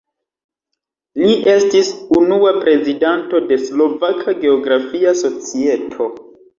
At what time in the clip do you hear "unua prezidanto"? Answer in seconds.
2.21-3.45